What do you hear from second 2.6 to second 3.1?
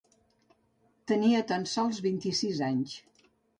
anys.